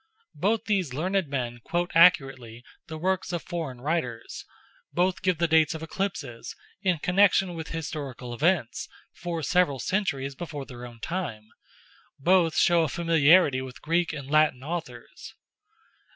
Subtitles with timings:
[0.33, 4.45] Both these learned men quote accurately the works of foreign writers;
[4.91, 10.65] both give the dates of eclipses, in connection with historical events for several centuries before
[10.65, 11.49] their own time;
[12.17, 15.35] both show a familiarity with Greek and Latin authors.